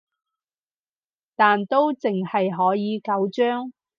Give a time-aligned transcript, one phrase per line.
[1.35, 3.71] 但都淨係可以九張